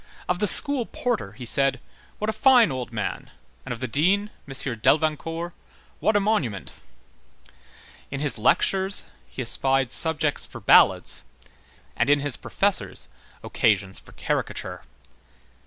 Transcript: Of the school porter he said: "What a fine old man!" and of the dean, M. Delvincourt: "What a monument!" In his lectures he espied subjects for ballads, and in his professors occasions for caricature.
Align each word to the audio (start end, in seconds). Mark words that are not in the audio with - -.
Of 0.27 0.39
the 0.39 0.47
school 0.47 0.87
porter 0.87 1.33
he 1.33 1.45
said: 1.45 1.79
"What 2.17 2.27
a 2.27 2.33
fine 2.33 2.71
old 2.71 2.91
man!" 2.91 3.29
and 3.63 3.71
of 3.71 3.81
the 3.81 3.87
dean, 3.87 4.31
M. 4.47 4.79
Delvincourt: 4.79 5.53
"What 5.99 6.15
a 6.15 6.19
monument!" 6.19 6.73
In 8.09 8.19
his 8.19 8.39
lectures 8.39 9.05
he 9.27 9.43
espied 9.43 9.91
subjects 9.91 10.47
for 10.47 10.59
ballads, 10.59 11.23
and 11.95 12.09
in 12.09 12.19
his 12.19 12.35
professors 12.35 13.09
occasions 13.43 13.99
for 13.99 14.13
caricature. 14.13 14.81